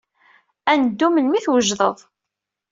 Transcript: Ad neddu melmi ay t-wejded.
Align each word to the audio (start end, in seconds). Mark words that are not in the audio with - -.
Ad 0.71 0.77
neddu 0.81 1.07
melmi 1.09 1.35
ay 1.37 1.43
t-wejded. 1.45 1.97